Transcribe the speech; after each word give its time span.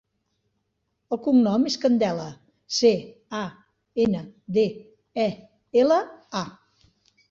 El 1.15 1.19
cognom 1.27 1.67
és 1.73 1.75
Candela: 1.83 2.25
ce, 2.79 2.93
a, 3.43 3.45
ena, 4.09 4.27
de, 4.59 4.69
e, 5.29 5.31
ela, 5.87 6.05
a. 6.47 6.49